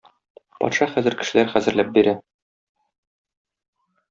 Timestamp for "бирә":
1.99-2.15